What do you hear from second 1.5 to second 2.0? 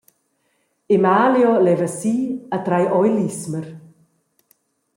leva